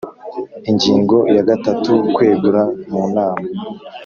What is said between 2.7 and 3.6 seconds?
mu nama